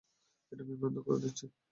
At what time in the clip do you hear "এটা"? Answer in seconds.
0.51-0.63